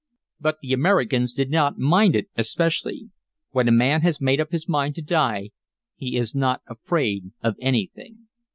But 0.39 0.57
the 0.63 0.73
Americans 0.73 1.31
did 1.31 1.51
not 1.51 1.77
mind 1.77 2.15
it 2.15 2.25
especially. 2.35 3.11
When 3.51 3.67
a 3.67 3.71
man 3.71 4.01
has 4.01 4.19
made 4.19 4.41
up 4.41 4.51
his 4.51 4.67
mind 4.67 4.95
to 4.95 5.03
die 5.03 5.51
he 5.95 6.17
is 6.17 6.33
not 6.33 6.63
afraid 6.65 7.29
of 7.43 7.53
anything. 7.61 8.27